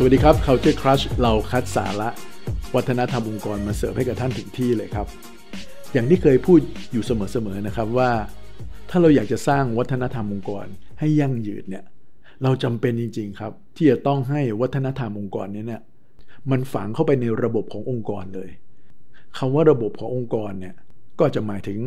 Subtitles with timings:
[0.00, 2.08] สวัสดีครับ Culture Crush เราคัดสาระ
[2.74, 5.06] วัฒนธรรมองค์กรมาเสิร์ฟให้กับท่านถึงที่เลยครับ
[5.92, 6.60] อย่างที่เคยพูด
[6.92, 8.10] อยู่เสมอๆนะครับว่า
[8.90, 10.66] ถ้าเราอยากจะสร้างวัฒนธรรมองค์กร
[10.98, 11.84] ให้ยั่งยืนเนี่ย
[12.42, 15.82] เราจำเป็นจริง ๆ ครับ ที่จะต้องให้วัฒนธรรมองค์กรนี้เนี่ย
[16.50, 18.50] มันฝังเข้าไปในระบบขององค์กรเลย
[19.38, 20.74] คำว่าระบบขององค์กรเนี่ย
[21.20, 21.78] ก็จะหมายถึง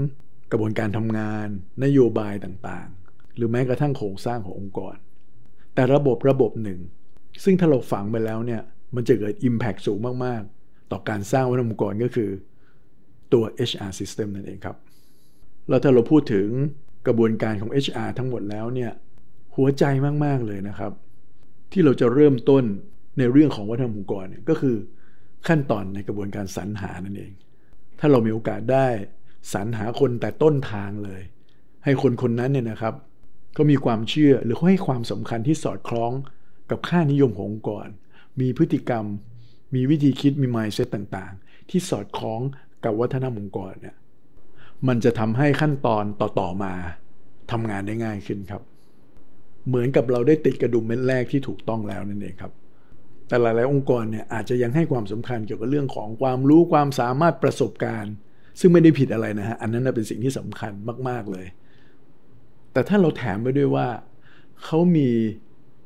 [0.51, 1.47] กระบวนการทำงาน
[1.83, 4.95] นโยบายต่างๆ หรือแม้กระทั่งโครงสร้างขององค์กร
[5.73, 6.81] แต่ระบบระบบหนึ่ง
[7.43, 8.61] ซึ่งถ้าเราฝังไปแล้วเนี่ย
[8.95, 12.29] มันจะเกิด Impact สูงมาก ๆ ต่อการสร้างวัฒนธรรมองค์กรก็คือ
[13.33, 14.77] ตัว HR system นั่นเองครับ
[15.69, 16.47] แล้วถ้าเราพูดถึง
[17.07, 18.91] กระบวนการของ HR ทั้งหมดแล้วเนี่ย
[19.55, 19.83] หัวใจ
[20.25, 20.91] มาก ๆ เลยนะครับ
[21.71, 22.63] ที่เราจะเริ่มต้น
[23.17, 24.75] ในเรื่องของวัฒนธรรมองค์กรเนี่ยก็คือ
[25.47, 27.31] ขั้นตอนในกระบวนการสรรหานั่นเอง
[27.99, 28.87] ถ้าเรามีโอกาสได้
[29.53, 31.21] สรรหาคนแต่ต้นทางเลย
[31.83, 32.93] ให้คนคนนั้นเนี่ยนะครับ
[33.53, 36.11] เขามีความเชื่อหรือเขาให้ความสำคัญที่สอดคล้อง
[36.71, 37.87] กับค่านิยมขององค์กร
[38.39, 39.05] มีพฤติกรรม
[39.75, 42.41] มีวิธีคิดมี mindset ต่างๆ ที่สอดคล้อง
[42.83, 43.95] กับวัฒนธรรมองค์กรเนี่ย
[44.87, 46.73] มันจะทำให้ขั้นตอนต่อๆมา
[47.51, 48.61] ทำงานได้ง่ายขึ้นครับ
[49.67, 52.53] เหมือนกับเราได้ติดกระดุมเม็ดแรกที่ถูกต้องแล้วนั่นเองครับ
[53.27, 58.13] แต่หลาย ๆ องค์กรเนี่ยอาจจะยังให้ความสำคัญเกี่ยวกับเรื่องของความรู้ความสามารถประสบการณ์
[58.59, 60.71] ซึ่งไม่ได้ผิดอะไรนะฮะอันนั้นเป็นสิ่งที่สำคัญ
[61.09, 61.45] มาก ๆ เลย
[62.73, 63.87] แต่ถ้าเราแถมไปด้วยว่า
[64.63, 65.09] เขามี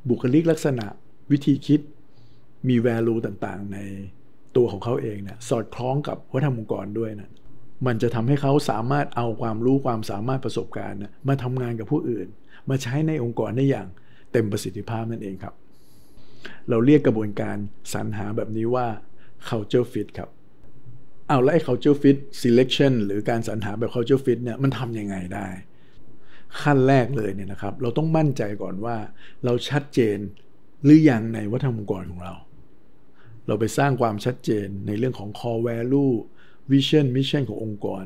[0.10, 0.86] บุคลิกลักษณะ
[1.32, 1.82] วิธีคิด
[2.68, 3.78] มี value ต่างๆ ใน
[4.56, 7.30] ตัวของเขาเองเนี่ยสอดคล้องกับวัฒนธรรมองค์กรด้วยนะ
[7.86, 12.28] มันจะทำให้เขาสามารถเอาความรู้ความสามารถประสบการณ์นะมาทำงานกับผู้อื่น
[12.70, 13.88] มาใช้ในองค์กรได้อย่าง
[14.32, 15.54] เต็มประสิทธิภาพนั่นเองครับ
[16.70, 17.58] เราเรียกกระบวนการ
[17.94, 18.88] สรรหาแบบนี้ว่า
[19.48, 20.30] culture fit ครับ
[21.28, 25.48] เอาแล้วไอ้ culture fit selection หรือการสรรหาแบบ culture fit เนี่ยมันทำยังไงได้
[26.64, 28.98] ขั้นแรกเลยเนี่ยนะครับ เราต้องมั่นใจก่อนว่า
[29.46, 30.18] เราชัดเจน
[30.84, 32.34] หรืออยังในวัฒนธรรมองค์กรของเรา
[33.48, 36.14] เราไปสร้างความชัดเจนในเรื่องของ core value
[36.72, 38.04] vision mission ขององค์กร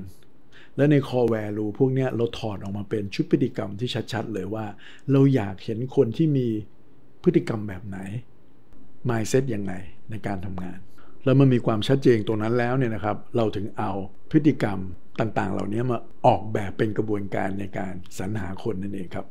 [0.76, 4.66] และใน core value พวกนี้เราถอดออกมาเป็นชุดพฤติกรรมที่ชัดๆเลยว่า
[5.12, 6.48] เราอยากเห็นคนที่มี
[7.24, 7.98] พฤติกรรมแบบไหน
[9.09, 9.74] mindset ยังไง
[10.09, 10.80] ในการทำงาน
[11.25, 13.91] แล้วมันมีความชัดเจนตรงนั้นแล้วเนี่ยนะครับ เราถึงเอา
[14.31, 14.80] พฤติกรรม
[15.19, 15.97] ต่างๆ เหล่านี้มา
[16.28, 19.25] ออกแบบเป็นกระบวนการในการสรรหาคนนั่นเองครับ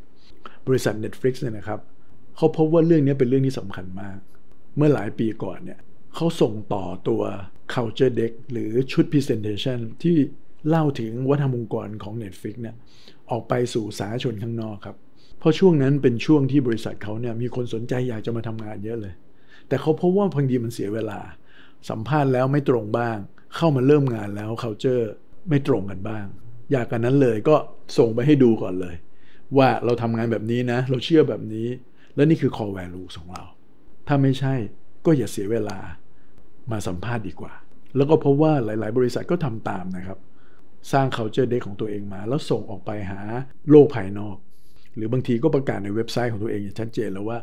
[0.66, 1.80] บริษัท Netflix เนี่ยนะครับ
[2.36, 4.18] เขาพบว่าเรื่องนี้เป็นเรื่องที่สำคัญมาก
[4.76, 5.78] เมื่อหลายปีก่อนเนี่ย
[6.14, 7.22] เขาส่งต่อตัว
[7.72, 10.16] culture deck หรือชุด presentation ที่
[10.68, 12.76] เล่าถึงวัฒนธรรมองค์กรของ Netflix เนี่ย
[13.30, 14.96] ออกไปสู่สาธารณชนข้างนอกครับ
[15.38, 19.14] เพราะช่วงนั้นเป็นช่วงที่บริษัทเขาเนี่ยมีคนสนใจอยากจะมาทำงานเยอะเลย
[19.68, 21.20] แต่เขาพบว่าบางทีมันเสียเวลา
[21.90, 23.18] สัมภาษณ์แล้วไม่ตรงบ้าง
[23.56, 25.04] เข้ามาเริ่มงานแล้ว culture
[25.48, 26.24] ไม่ตรงกันบ้าง
[26.72, 27.56] อยากกันนั้นเลยก็
[27.98, 28.96] ส่งไปให้ดูก่อนเลย
[29.56, 31.68] ว่าเราทำงานแบบนี้นะ เราเชื่อแบบนี้
[32.14, 33.44] และนี่คือ core value ของเรา
[34.08, 34.54] ถ้าไม่ใช่
[35.06, 35.78] ก็อย่าเสียเวลา
[36.70, 37.52] มาสัมภาษณ์ดีกว่า
[37.96, 40.18] แล้วก็พบว่าหลาย ๆ บริษัทก็ทำตามนะครับ
[40.92, 43.20] สร้าง culture deck ของตัวเองมา แล้วส่งออกไปหา
[43.70, 44.36] โลกภายนอก
[44.96, 47.38] หรือบางทีก็ประกาศในเว็บไซต์ของตัวเองอย่างชัดเจนแล้วว่า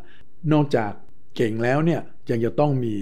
[0.53, 0.91] นอกจาก
[1.35, 2.95] เก่งแล้วเนี่ยยังจะต้องมี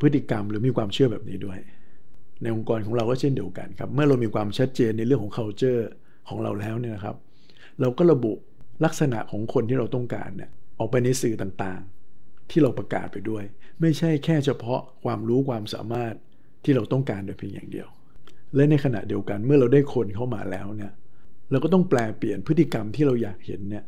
[0.00, 1.58] พฤติกรรมหรือมีความเชื่อแบบนี้ด้วย
[2.42, 5.82] ในองค์กรของเราก็เช่นเดียวกันครับ เมื่อเรามีความชัดเจนในเรื่องของ culture
[6.28, 7.16] ของเราแล้วเนี่ยนะครับ
[7.80, 8.32] เราก็ระบุ
[8.84, 13.44] ลักษณะของคนที่เราต้องการเนี่ยออกไปในสื่อต่างๆ ที่เราประกาศไปด้วย
[13.80, 16.14] ไม่ใช่แค่เฉพาะความรู้ความสามารถ
[16.64, 17.88] ที่เราต้องการโดยเพียงอย่างเดียว
[18.54, 20.92] และในขณะเดียวกันเมื่อเราได้คนเข้ามาแล้วเนี่ย
[21.50, 23.84] เราก็ต้องแปลเปลี่ยนพฤติกรรมที่เราอยากเห็นเนี่ย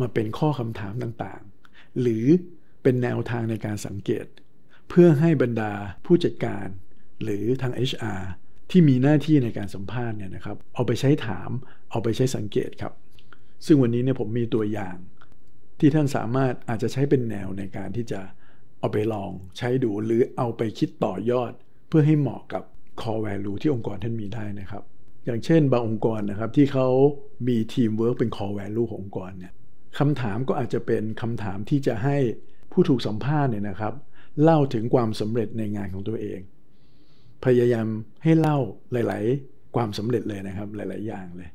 [0.00, 2.26] มาเป็นข้อคำถามต่างๆ หรือ
[2.82, 4.26] เป็นแนวทางในการสังเกต
[4.90, 5.72] เพื่อให้บรรดา
[6.04, 6.66] ผู้จัดการ
[7.22, 8.22] หรือทาง HR
[8.70, 11.50] ที่มีหน้าที่ในการสัมภาษณ์เนี่ยนะครับเอาไปใช้ถาม
[11.90, 12.92] เอาไปใช้สังเกตครับ
[13.66, 14.96] ซึ่งวันนี้เนี่ยผมมีตัวอย่าง
[15.78, 18.20] ที่ท่านสามารถอาจจะใช้เป็นแนวในการที่จะ
[18.80, 21.52] เอาไปลองใช้ดูหรือเอาไปคิดต่อยอด
[21.88, 22.62] เพื่อให้เหมาะกับ
[23.00, 24.82] core value ที่องค์กรท่านมีได้นะครับ
[25.24, 26.88] อย่างเช่นบางองค์กรนะครับที่เขา
[27.48, 29.52] มีทีมเวิร์กเป็น core value ขององค์กรเนี่ย
[29.98, 32.16] คำถามก็อาจจะเป็นคำถามที่จะให้
[32.72, 33.94] ผู้ถูกสัมภาษณ์เนี่ยนะครับ
[34.42, 36.40] เล่าถึงความสำเร็จในงานของตัวเอง
[37.44, 37.86] พยายาม
[38.24, 38.58] ให้เล่า
[38.92, 41.50] หลาย ๆ ความสำเร็จเลยนะครับ หลาย ๆ อย่างเลย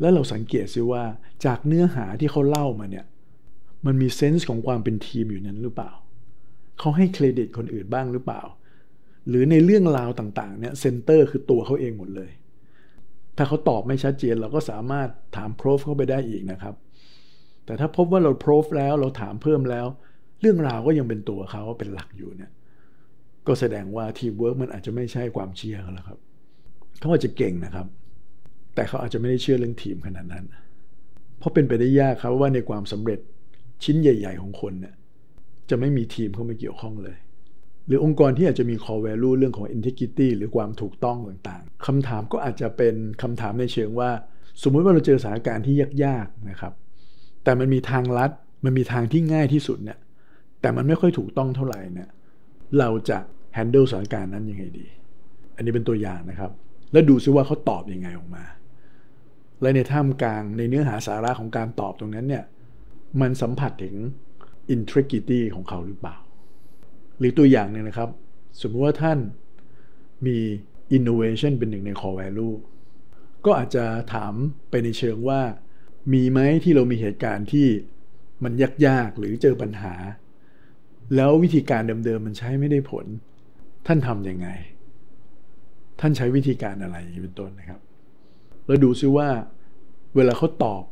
[0.00, 1.04] แล้วเราสังเกตซิว่า
[1.44, 3.06] จากเนื้อหาที่เขาเล่ามาเนี่ย
[3.86, 5.90] มันมี sense ของความเป็นทีมอยู่นั้นหรือเปล่า
[6.78, 8.42] เขาให้เครดิตคนอื่นบ้างหรือเปล่า
[9.28, 12.30] หรือในเรื่องราวต่าง ๆ เนี่ย center คือตัวเขาเองหมดเลย
[13.36, 16.74] ถ้าเขาตอบไม่ชัดเจนเราก็สามารถถาม probe เข้าไปได้อีกนะครับ
[17.64, 19.86] แต่ถ้าพบว่าเรา probe แล้วเราถามเพิ่มแล้ว
[20.40, 22.50] เรื่องราวก็ยังเป็นตัวเขาเป็นหลักอยู่เนี่ย
[23.46, 26.18] ก็แสดงว่าทีมเวิร์กมันอาจจะไม่ใช่ความเชื่อแล้วครับ
[26.98, 27.86] เขาอาจจะเก่งนะครับ
[28.74, 30.44] แต่เขาอาจจะไม่ได้เชื่อเรื่องทีมขนาดนั้น
[31.38, 33.20] เพราะเป็นไปได้ยากครับว่าในความสำเร็จ
[33.84, 34.94] ชิ้นใหญ่ ๆ ของคนเนี่ย
[35.70, 37.16] จะไม่มีทีมเข้ามาเกี่ยวข้องเลย
[37.86, 44.10] หรือองค์กรที่อาจจะมี core value เรื่องของ integrity หรือความถูกต้องต่างๆคำถามก็อาจจะเป็นคำถามในเชิงว่า
[44.62, 45.74] สมมุติว่าเราเจอสถานการณ์ที่
[46.04, 46.72] ยากๆนะครับ
[47.44, 48.30] แต่มันมีทางลัด
[48.64, 49.98] มันมีทางที่ง่ายที่สุดเนี่ย
[50.60, 52.10] แต่มันไม่ค่อยถูกต้องเท่าไหร่เนี่ย
[52.78, 53.18] เราจะ
[53.56, 54.86] handle สถานการณ์นั้นยังไงดี
[55.56, 56.50] อันนี้เป็นตัวอย่างนะครับ
[56.92, 58.44] แล้วดูซิว่าเขาตอบยังไงออกมา
[59.60, 62.44] และในท่ามกลางในเนื้อหาสาระของการตอบตรงนั้นเนี่ย
[63.20, 63.94] มันสัมผัสถึง
[64.74, 66.16] integrity ของเขาหรือเปล่า
[67.18, 68.10] หรือตัวอย่างหนึ่งนะครับ
[68.60, 69.18] สมมติว่าท่าน
[70.26, 70.38] มี
[70.96, 72.54] innovation เป็นหนึ่งใน core value
[73.44, 73.84] ก็อาจจะ
[74.14, 74.34] ถาม
[74.70, 75.40] ไปในเชิงว่า
[76.12, 77.66] มีไหมที่เรามีเหตุการณ์ที่
[78.44, 78.52] มัน
[78.86, 79.94] ยากๆ หรือเจอปัญหา
[81.14, 83.06] แล้ววิธีการเดิมๆมันใช้ไม่ได้ผล
[83.86, 84.48] ท่านทำยังไง
[86.00, 87.80] ท่านใช้วิธีการอะไรเป็นต้นนะครับ
[88.66, 89.28] แล้วดูซิว่า
[90.16, 90.82] เวลาเขาตอบ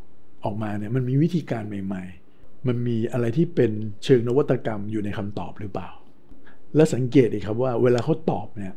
[0.45, 2.05] ออกมาเนี่ยมันมีวิธีการใหม่
[2.37, 3.71] ๆ มันมีอะไรที่เป็น
[4.05, 5.91] เชิงนวัตกรรมอยู่ในคำตอบหรือเปล่า
[6.77, 8.75] และสังเกตอีกครับว่า เวลาเขาตอบเนี่ย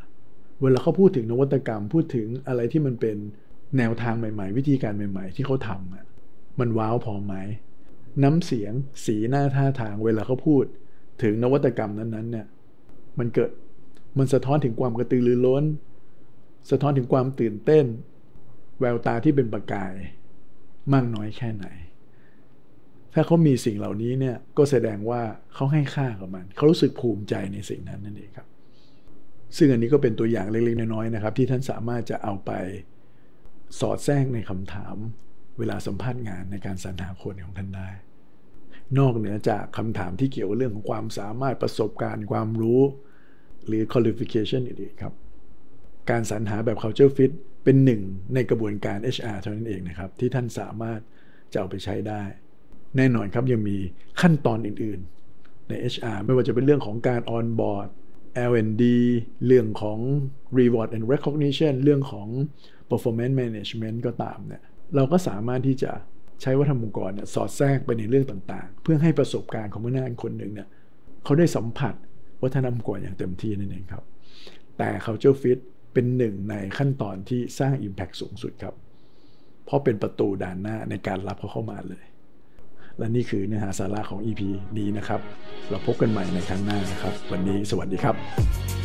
[0.61, 3.17] เวลาเขาพูดถึงนวัตกรรมพูดถึงอะไรที่มันเป็น
[3.77, 6.05] แนวทางใหม่ ๆ วิธีการใหม่ ๆ ที่เขาทำอะ
[6.59, 7.33] มันว้าวพอไหม
[8.23, 8.73] น้ำเสียง
[9.05, 10.65] สีหน้าท่าทางเวลาเขาพูด
[11.23, 12.47] ถึงนวัตกรรมนั้นๆเนี่ย
[13.19, 13.51] มันเกิด
[14.17, 15.63] มันสะท้อนถึงความกระตือรือร้น
[16.71, 17.85] สะท้อนถึงความตื่นเต้น
[18.79, 19.93] แววตาที่เป็นประกาย
[20.93, 21.65] มากน้อยแค่ไหน
[23.13, 25.21] ถ้าเขามีสิ่งเหล่านี้เนี่ยก็แสดงว่า
[25.53, 28.47] เขาให้ค่ากับมัน เขารู้สึกภูมิใจในสิ่งนั้นนั่นเองครับ
[29.57, 32.51] ซึ่งอันนี้ก็เป็นตัวอย่างเล็กๆน้อยๆนะครับ ที่ท่านสามารถจะเอาไป
[33.79, 34.95] สอดแทรกในคำถาม
[35.57, 37.89] เวลาสัมภาษณ์งานในการสรรหาคนของท่านได้
[38.97, 42.81] นอกเหนือจากคำถามที่เกี่ยวกับเรื่องของความสามารถประสบการณ์ความรู้
[43.67, 45.13] หรือ qualification อื่นๆครับ
[46.09, 47.31] การสรรหาแบบ culture fit
[47.63, 48.01] เป็นหนึ่ง
[48.33, 50.99] ในกระบวนการ HR เท่านั้นเองนะครับ ที่ท่านสามารถ
[51.51, 52.21] จะเอาไปใช้ได้
[52.97, 53.77] แน่นอนครับยังมี
[54.21, 57.87] ขั้นตอนอื่นๆ ใน HR ไม่ว่าจะเป็นเรื่องของการ on board
[58.51, 58.83] L&D
[59.47, 59.99] เรื่องของ
[60.59, 62.27] reward and recognition เรื่องของ
[62.89, 64.63] performance management ก็ตามเนี่ย
[64.95, 65.91] เราก็สามารถที่จะ
[66.41, 70.67] ใช้วัฒนธรรมองค์กรเนี่ยสอดแทรกไปในเรื่องต่างๆ เพื่อให้ประสบการณ์ของพนักงานคนหนึ่งเนี่ย
[71.23, 71.93] เขาได้สัมผัส
[72.43, 74.03] วัฒนธรรมองค์กรอย่างเต็มที่นั่นเองครับ
[74.77, 75.59] แต่ culture fit
[75.93, 78.73] เป็นหนึ่งในขั้นตอนที่สร้าง Impact สูงสุดครับ
[79.65, 82.03] เพราะเป็นประตูด่านหน้าในการรับเขาเข้ามาเลย
[82.97, 84.41] และนี่คือเนื้อหาสาระของ EP
[84.77, 85.21] นี้นะครับ
[85.69, 88.78] เราพบกันใหม่ในครั้งหน้านะครับ วันนี้สวัสดีครับ